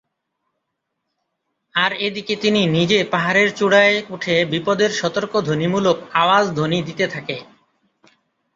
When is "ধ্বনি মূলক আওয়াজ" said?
5.41-6.45